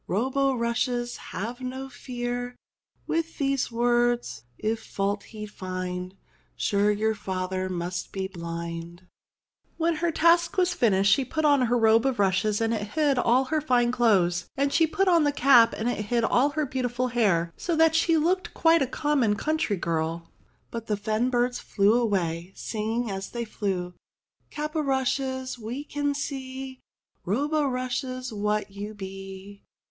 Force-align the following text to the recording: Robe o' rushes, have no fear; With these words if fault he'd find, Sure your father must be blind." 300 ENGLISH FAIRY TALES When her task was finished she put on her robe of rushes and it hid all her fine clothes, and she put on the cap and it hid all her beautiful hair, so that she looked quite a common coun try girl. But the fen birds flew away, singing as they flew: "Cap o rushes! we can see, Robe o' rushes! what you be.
Robe 0.07 0.35
o' 0.35 0.55
rushes, 0.55 1.15
have 1.17 1.61
no 1.61 1.87
fear; 1.87 2.55
With 3.05 3.37
these 3.37 3.71
words 3.71 4.41
if 4.57 4.83
fault 4.83 5.21
he'd 5.25 5.51
find, 5.51 6.15
Sure 6.55 6.89
your 6.89 7.13
father 7.13 7.69
must 7.69 8.11
be 8.11 8.25
blind." 8.27 9.05
300 9.05 9.05
ENGLISH 9.05 9.09
FAIRY 9.11 9.59
TALES 9.59 9.77
When 9.77 9.95
her 9.97 10.11
task 10.11 10.57
was 10.57 10.73
finished 10.73 11.13
she 11.13 11.23
put 11.23 11.45
on 11.45 11.61
her 11.67 11.77
robe 11.77 12.07
of 12.07 12.17
rushes 12.17 12.59
and 12.59 12.73
it 12.73 12.87
hid 12.87 13.19
all 13.19 13.43
her 13.45 13.61
fine 13.61 13.91
clothes, 13.91 14.47
and 14.57 14.73
she 14.73 14.87
put 14.87 15.07
on 15.07 15.23
the 15.23 15.31
cap 15.31 15.73
and 15.73 15.87
it 15.87 16.05
hid 16.05 16.23
all 16.23 16.49
her 16.49 16.65
beautiful 16.65 17.09
hair, 17.09 17.53
so 17.55 17.75
that 17.75 17.93
she 17.93 18.17
looked 18.17 18.55
quite 18.55 18.81
a 18.81 18.87
common 18.87 19.35
coun 19.35 19.57
try 19.59 19.77
girl. 19.77 20.31
But 20.71 20.87
the 20.87 20.97
fen 20.97 21.29
birds 21.29 21.59
flew 21.59 21.93
away, 22.01 22.53
singing 22.55 23.11
as 23.11 23.29
they 23.29 23.45
flew: 23.45 23.93
"Cap 24.49 24.75
o 24.75 24.79
rushes! 24.81 25.59
we 25.59 25.83
can 25.83 26.15
see, 26.15 26.79
Robe 27.23 27.53
o' 27.53 27.67
rushes! 27.67 28.33
what 28.33 28.71
you 28.71 28.95
be. 28.95 29.61